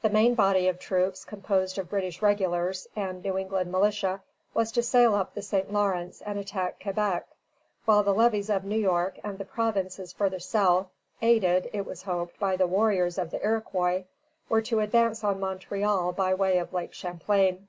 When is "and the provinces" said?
9.22-10.12